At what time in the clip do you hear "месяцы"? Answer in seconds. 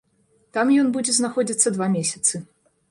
1.99-2.45